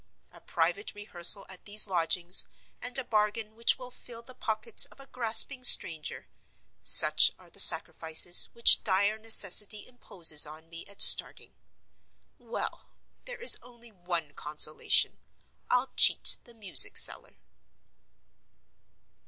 [0.31, 2.47] A private rehearsal at these lodgings,
[2.81, 8.45] and a bargain which will fill the pockets of a grasping stranger—such are the sacrifices
[8.53, 11.53] which dire necessity imposes on me at starting.
[12.39, 12.89] Well!
[13.25, 15.19] there is only one consolation:
[15.69, 17.35] I'll cheat the music seller.